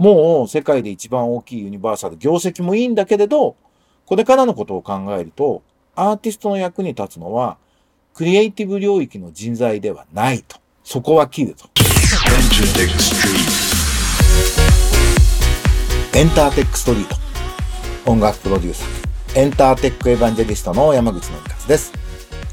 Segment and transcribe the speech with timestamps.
[0.00, 3.56] もう世界で一番大きいユニバーサル、業績もいいんだけれど、
[4.06, 5.62] これからのことを考えると、
[5.94, 7.58] アーティストの役に立つのは、
[8.14, 10.56] クリエイティブ領域の人材ではないと。
[10.84, 11.68] そこは切ると。
[16.14, 18.10] エンターテックストリート。
[18.10, 21.92] 音楽プロデューサー、エンターテックエヴァンジェリストの山口のりかつです。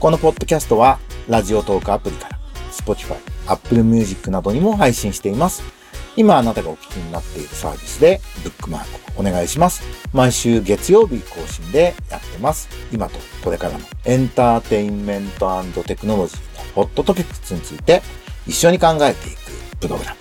[0.00, 2.40] このポッドキャストは、ラジオトークアプリから、
[2.72, 3.14] Spotify、
[3.46, 5.75] Apple Music などにも配信しています。
[6.16, 9.82] 今あなたがお聞きになっているサービスでブックマークお願いします。
[10.14, 12.68] 毎週月曜日更新でやってます。
[12.90, 18.02] 今とこれからのエンターテインメントテクノロジーのホットトピックスについて
[18.46, 19.36] 一緒に考えていく
[19.80, 20.16] プログラム。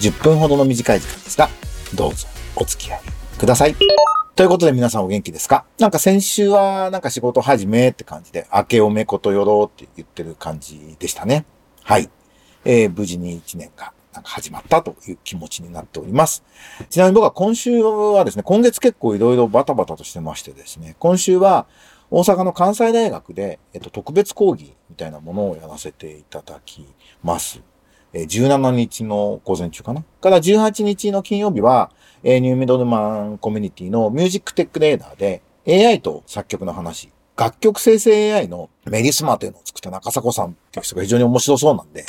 [0.00, 1.48] 10分ほどの短い時間ですが、
[1.94, 3.00] どうぞお付き合い
[3.38, 3.74] ください。
[4.34, 5.64] ということで皆さんお元気ですか？
[5.78, 11.46] なんか先週はなんか仕事始めって感じで、明けおめことよろって言ってる感じでしたね。
[11.82, 12.10] はい。
[12.66, 16.42] えー、無事に1年がなんか始まったという気持ちになっております。
[16.88, 21.66] ちなみに僕は今週はですね、今月結構いろいろバタバタとしてましてですね、今週は
[22.10, 26.86] 大阪の関西大学で、えっと、特別講義みたいなものをやらせていただき
[27.22, 27.60] ます。
[28.12, 30.02] え17日の午前中かな？
[30.22, 31.90] から18日の金曜日は、
[32.22, 42.06] えニューミドルマンコミュニティのミュージックテックレーダーで AI と作曲の話、楽曲生成 AI のメリスマというのを作った中迫さんっていう人が非常に面白そうなんで、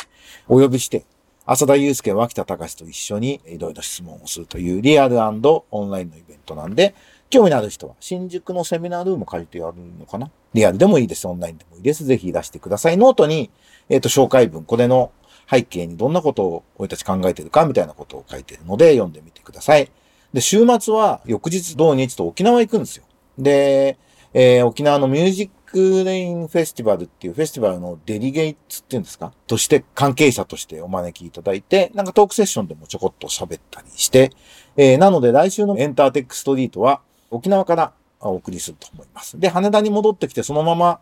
[0.48, 1.06] お呼びして
[1.50, 5.42] 浅田祐介、脇田敬と一緒にいろいろ質問をするというリアルオン
[5.90, 6.94] ラインのイベントなんで、
[7.30, 10.30] 興味のある人は新宿のセミナールーム借りてやるのかな？
[10.54, 11.26] リアルでもいいです。
[11.26, 12.04] オンラインでもいいです。
[12.04, 12.98] ぜひいらしてください。
[12.98, 13.50] ノートに、
[13.90, 15.12] えっ、ー、と、紹介文、これの
[15.50, 19.90] 背景にどんなことを俺たち考えてるかみたいなことを書いてるので読んでみてください。
[20.34, 23.06] で、週末は翌日土日と沖縄行くんですよ。
[23.38, 23.98] で、
[24.34, 29.34] えー、沖縄の Music Lane Festival っていうフェスティバルの delegates っていうんですか？
[29.46, 34.32] として関係者としてお招きいただいて、なんかトークセッションでもちょこっと喋ったりして、
[34.78, 39.40] えー、なので来週のエンターテックストリートは沖縄からお送りすると思います。
[39.40, 41.00] で、羽田に戻ってきてそのまま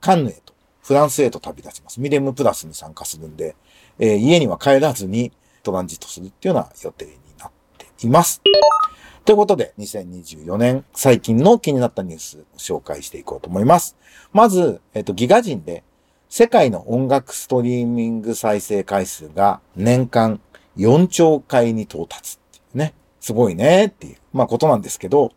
[0.00, 2.00] カンヌへと、フランスへと旅立ちます。
[2.00, 3.56] ミレムプラスに参加するんで、
[3.98, 5.32] えー、家には帰らずに
[5.62, 8.42] トランジットするっていうような予定になっています。
[9.28, 13.94] ということで、2024年最近の気になったニュースを紹介していこうと思います。
[14.32, 15.84] まず、えっと、ギガ人で
[16.30, 20.40] 世界の音楽ストリーミング再生回数が年間
[20.78, 22.94] 4兆回に到達っていうね。
[23.20, 25.32] すごいねっていう、まあことなんですけど、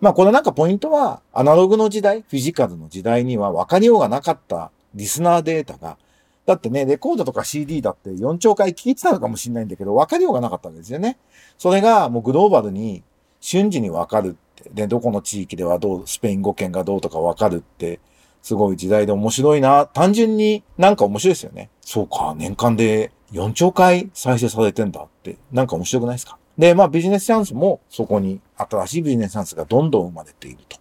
[0.00, 5.98] まあこれなんかポイントは、アナログの時代、フィジカルの時代には分かりようがなかったリスナーデータが、
[6.46, 11.18] だってね、レコードとか CD だって4兆回聞いてたのかもしれないんだけど、分かりようがなかったわけですよね。
[11.58, 13.02] それがもうグローバルに
[13.44, 18.00] 瞬時にわかるって、で、どこの地域ではどう、スペイン語圏がどうとかわかるって、
[18.40, 19.84] すごい時代で面白いな。
[19.84, 21.68] 単純になんか面白いですよね。
[21.82, 26.38] そうか、年間で4兆回再生されてんだって、なんか面白くないですか？
[26.56, 30.78] で、まあビジネスチャンスもそこに新しいビジネスチャンスがどんどん生まれていると。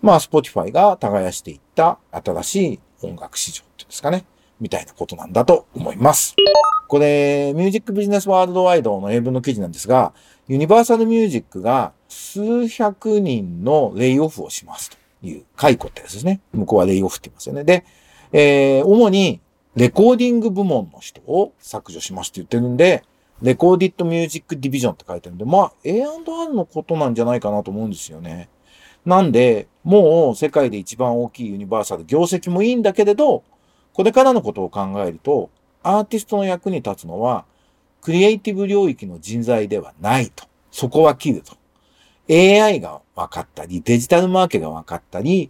[0.00, 4.24] まあ、 Spotify が耕していった新しい音楽市場っていうんですかね。
[4.60, 6.34] みたいなことなんだと思います。
[6.88, 10.12] これ、 Music Business Worldwide の英文の記事なんですが、
[10.48, 14.96] ユニバーサルミュージックが数百人のレイオフをしますと
[15.26, 16.40] いう解雇ってやつですね。
[16.52, 17.64] 向こうはレイオフって言いますよね。
[17.64, 17.84] で、
[18.32, 19.40] えー、主に
[19.74, 23.04] レコーディング部門の人を削減しますって言ってるんで、
[23.42, 28.48] recorded music division って書いてるんで、まあ A&R のことなんじゃないかなと思うんですよね。
[29.04, 33.44] なんで、もう世界で一番大きいユニバーサル、業績もいいんだけれど、
[33.96, 35.48] これからのことを考えると、
[35.82, 37.46] アーティストの役に立つのは、
[38.02, 40.44] クリエイティブ領域の人材ではないと。
[40.70, 41.56] そこは切ると。
[42.28, 45.48] AI が分かったり、デジタルマーケが分かったり、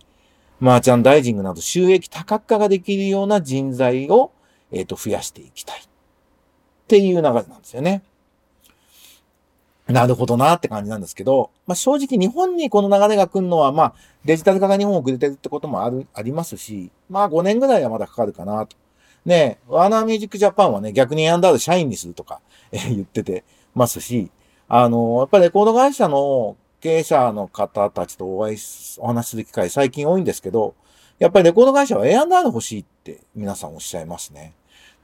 [0.60, 4.30] マーチャンダイジングなど収益多角化ができるような人材を、
[4.70, 5.80] えっ、ー、と、増やしていきたい。
[5.80, 5.82] っ
[6.86, 8.04] ていう流れなんですよね。
[9.88, 18.76] なるほどなって感じなんですけど、まあ、正直日本にこの流れが来るのは、まあ、デジタル化が日本遅れてるってこともある、ありますし、まあ5年ぐらいはまだかかるかなと。
[19.24, 22.40] ね、ワーナーミュージックジャパンはね、逆にアンダーで社員にするとか、
[22.72, 24.30] えー、言っててますし、
[24.68, 28.58] あの、やっぱりレコード会社の経営者の方たちとお会い
[28.98, 30.74] お話しする機会最近多いんですけど、
[31.18, 34.54] やっぱりレコード会社は A&R 欲しいって皆さんおっしゃいますね。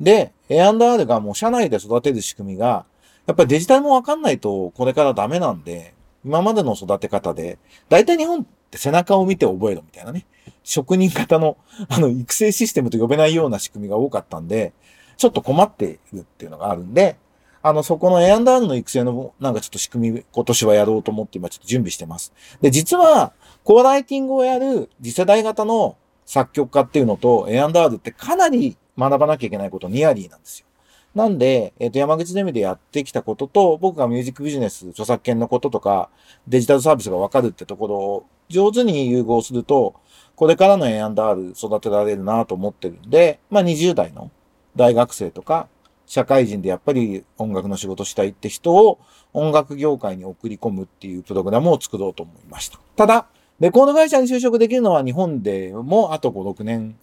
[0.00, 2.85] で、A&R がもう社内で育てる仕組みが、
[3.26, 7.58] やっぱりデジタルもわかんないとこれからダメなんで、今までの育て方で、
[7.88, 10.26] 大体日本って背中を見て覚えろみたいなね。
[10.64, 11.56] 職人型の、
[11.88, 14.72] あの、育成システムと呼べないような仕組みが多かったんで、
[15.16, 17.16] ちょっと困っているっていうのがあるんで、
[17.62, 22.32] あの、そこの A&R の育成の、なんかちょっと仕組み、今年はやろうと思って今ちょっと準備してます。
[22.60, 23.32] で、実は、
[23.62, 25.96] コーライティングをやる次世代型の
[26.26, 30.66] 作曲家っていうのと A&R ってかなり学ばなきゃいけないことニアリーなんですよ。
[31.14, 36.09] なんで、えっ、と、山口ゼミでやってきたことと、僕がミュージックビジネス、著作権のこととか、
[36.49, 39.94] デジタルサービスがわかるってところを上手に融合すると、
[40.37, 44.31] これからの A&R 育てられるなと思ってるんで、まあ20代の
[44.75, 45.69] 大学生とか、
[46.06, 48.99] 社会人でやっぱり音楽の仕事したいって人を
[49.32, 52.79] 音楽業界に送り込むっていうプログラムを作ろうと思いました。
[52.97, 53.26] ただ、
[53.61, 56.97] レコード会社に就職できるのは日本でもあと5、6年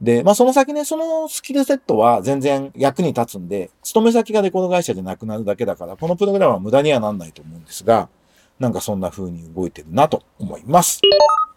[0.00, 8.08] で、まあその先ね、そのスキルセットは全然役に立つんで、勤め先がレコード会社でなくなるだけだから、このプログラムは無駄にはなんないと思うんですが、
[8.58, 11.00] なんかそんな風に動いてるなと思います。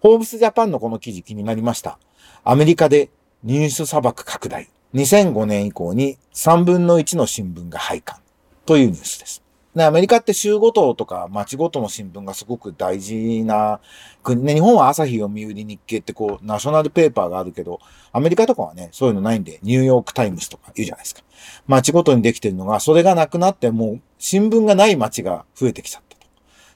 [0.02, 2.00] ホーブスジャパンのこの記事気になりました。
[2.44, 3.10] アメリカで
[3.44, 4.70] ニュース砂漠拡大。
[4.94, 8.20] 2005年以降に3分の1の新聞が廃刊
[8.66, 9.43] というニュースです。
[9.76, 13.80] ね、アメリカって州ごととか町ごとの新聞がすごく大事な
[14.22, 14.44] 国。
[14.44, 17.80] ね、日本は朝日読売日経ってこう、 national paper があるけど、
[18.12, 21.22] アメリカとかはね、そういうのないんで、ニューヨークタイムズとか言うじゃないですか。
[21.66, 26.28] 町ごとにできてるのが、それがなくなってもう新聞がない町が増えてきちゃったと。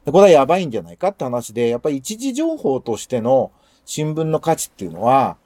[0.05, 3.51] でこれはやばいんじゃないかって話で、やっぱり一次情報としての
[3.85, 5.37] 新聞の価値っていうのは、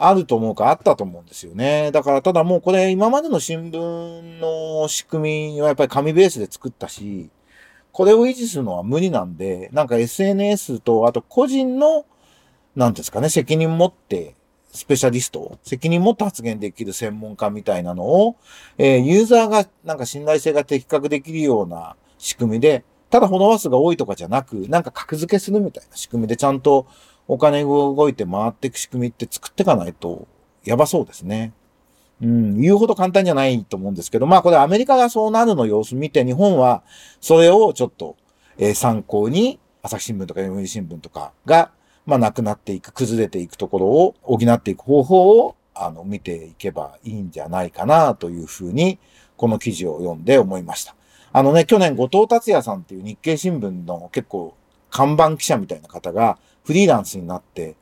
[0.00, 1.90] あると思うかあったと思うんですよね。
[1.90, 7.30] だからただもうこれ今までの新聞の仕組みはやっぱり紙ベースで作ったし、
[7.90, 12.06] これを維持するのは無理なんで、なんか SNS とあと個人の、
[12.76, 14.36] なんですかね、責任持って、
[14.72, 18.36] スペシャリスト、責任持って発言できる専門家みたいなのを、
[18.76, 26.86] えー、ユーザーがなんか信頼性が的確できるような仕組みで、ただフォロワー数が多いとかじゃなく、なんか格付けするみたいな仕組みでちゃんと
[27.28, 30.26] お金が動いて回っていく仕組みって作っていかないと
[30.64, 31.52] やばそうですね。
[32.20, 36.82] うん、言うほど簡単じゃないと思うんですけど、まあこれアメリカがそうなるの様子見て、日本は
[37.20, 38.16] それをちょっと、
[38.58, 41.70] えー、参考に、朝日新聞とか読売新聞とかが、
[42.06, 48.98] まあなくなっていく、崩れていくところを補っていく方法を、あの、見ていけばいいんじゃないかなというふうに、
[49.36, 50.96] この記事を読んで思いました。
[51.32, 54.56] あのね、去年後藤達也さんっていう日経新聞の結構
[54.90, 56.38] 看板記者みたいな方が、
[56.68, 57.76] フリーランスになって、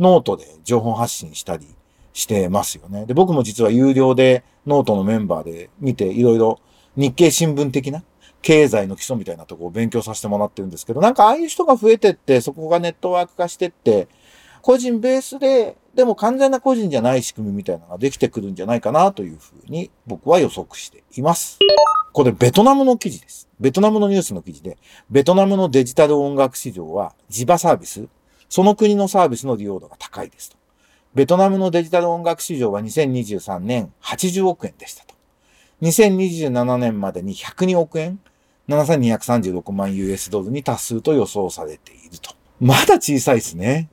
[0.00, 1.64] ノートで情報発信したり
[2.12, 3.06] してますよね。
[3.06, 6.58] で、僕も実は有料でノートのメンバーで見て、いろいろ
[6.96, 8.02] 日経新聞的な
[8.42, 14.08] 経済の基礎みたいなとこを勉強させてもらってるんですけど、なんかああいう人が増えてって、そこがネットワーク化してって、
[14.60, 21.60] 個人ベースで、でも完全な個人じゃない仕組みみたいなのができてくるんじゃないかなというふうに僕は予測しています。
[22.12, 23.46] これベトナムの記事です。
[23.60, 24.76] ベトナムのニュースの記事で、
[25.10, 28.08] ベトナムのデジタル音楽市場は地場サービス、
[28.48, 30.56] その国のサービスの利用度が高いですと。
[31.14, 35.14] ベトナムのデジタル音楽市場は2023年80億円でしたと。
[35.82, 38.20] 2027年までに102億円、
[38.68, 42.34] 7236万 US ドルに達すると予想されていると。
[42.60, 43.88] まだ小さいですね。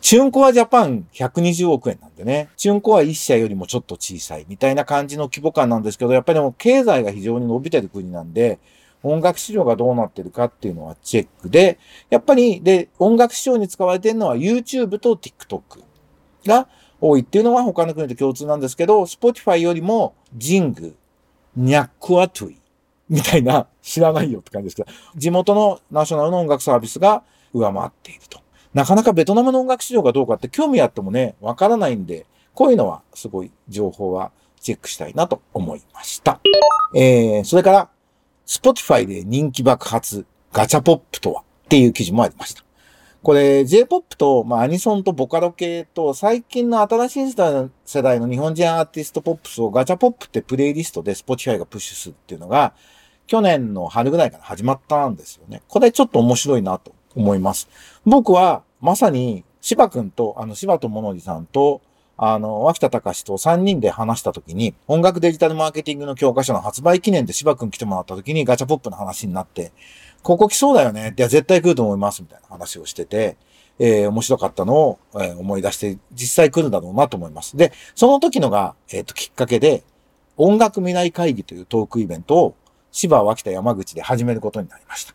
[0.00, 2.48] チュンコアジャパン120億円なんでね。
[2.56, 8.58] チュンコア1社よりもちょっと小さいみたいな感じの規模感なんですけど、やっぱりでも経済が非常に伸びてる国なんで、
[9.02, 11.78] 音楽市場がどうなってるかっていうのはチェックで、
[12.10, 15.82] やっぱり、で、音楽市場に使われてるのは YouTube と TikTok
[16.46, 16.68] が
[17.00, 20.94] 多いっていうのは他の国と共通なんですけど、Spotify よりも Jing、
[21.56, 22.60] ニャックアトゥイ
[23.08, 28.40] みたいな知らないよって感じですけど、地元のナショナルの音楽サービスが上回っていると。
[28.72, 36.40] なかなかベトナムの音楽市場がどうかって興味あってもね、わからないんで、こういうのはすごい情報はチェックしたいなと思いました。
[36.94, 37.88] えー、それから、
[38.52, 42.62] Spotify で人気爆発、ガチャポップとはっていう記事もありました。
[43.22, 52.74] これ、J-POP と、まあ、アニソンとボカロ系と、最近の新しい世代の日本人アーティストポップスをガチャポップってプレイリストで Spotify がプッシュするっていうのが、
[53.26, 55.62] 去年の春ぐらいから始まったんですよね。
[55.66, 57.70] これちょっと面白いなと思います。
[58.04, 61.80] 僕は、まさに、芝くんと、あの、芝とものじさんと、
[62.16, 69.72] あの、脇田隆と3人で話した時に、音楽デジタルマーケティングの教科書の発売記念で芝くん来てもらった時にガチャポップの話になって、
[70.22, 71.14] ここ来そうだよね。
[71.16, 72.22] いや、絶対来ると思います。
[72.22, 73.36] みたいな話をしてて、
[73.78, 77.56] えー、面白かったのを、えー、思い出して、実際来るんだろうなと思います。
[77.56, 79.82] で、その時のが、えっ、ー、と、きっかけで、
[80.36, 82.54] 音楽未来会議というトークイベントを、
[82.92, 85.14] 芝、脇田、山口で始めることになりました。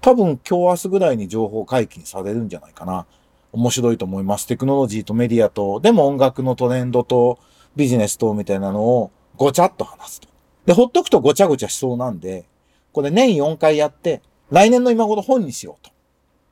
[0.00, 3.06] 多分今日明日ぐらいに情報解禁されるんじゃないかな。
[3.52, 4.46] 面白いと思います。
[4.46, 7.38] テクノロジーとメディアと、でも音楽のトレンドと
[7.76, 10.28] ビジネスとみたいなのをごちゃっと話すと。
[10.66, 12.44] で、ほっとくとごちゃごちゃしそうなんで、
[12.92, 15.92] これ年4回やって、来年の今頃本にしようと。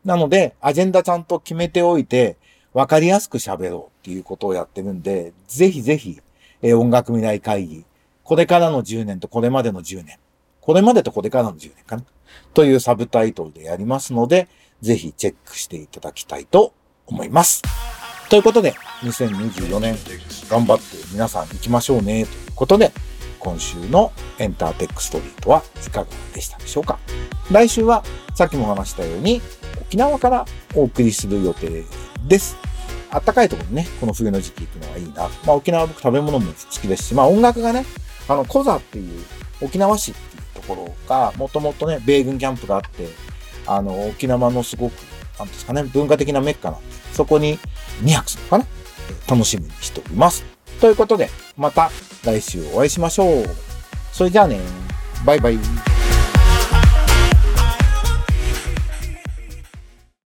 [0.05, 2.37] なので、アジェンダちゃんと決めておいて、
[2.73, 6.21] わかりやすく喋ろうっていうことをやってるんで、ぜひぜひ、
[6.62, 7.85] え、音楽未来会議、
[8.23, 10.19] これからの10年とこれまでの10年、
[10.61, 12.05] これまでとこれからの10年かな、
[12.55, 14.49] というサブタイトルでやりますので、
[14.81, 16.73] ぜひチェックしていただきたいと
[17.06, 17.62] 思います。
[18.28, 19.96] ということで、2024年
[20.48, 22.92] 頑張って皆さん行きましょうね、ということで、
[23.38, 26.98] 今週のエンターテックストリートはいかがでしたでしょうか
[27.52, 28.02] 来週は
[28.34, 29.40] さっきも話したように
[29.82, 30.44] 沖縄から
[30.75, 31.84] お送りする予定
[32.26, 32.56] です。
[33.08, 35.28] あったかいところにね、この冬の時期行くのはいいな。
[35.46, 37.86] まあ沖縄僕食べ物も好きですし、まあ音楽がね、
[38.28, 39.25] あの、コザっていう
[39.62, 43.08] 沖縄市っていうところが、もともとね、米軍キャンプがあって、
[43.66, 44.94] あの、沖縄のすごく、
[45.38, 47.58] なんですかね、文化的なメッカなんです、そこに
[48.02, 48.66] 2泊するのかな
[49.28, 50.44] 楽しみにしております。
[50.80, 51.90] ということで、また
[52.25, 53.46] 来週お会いしましょう。
[54.12, 54.61] それじゃあね、
[55.25, 55.96] バイバイ。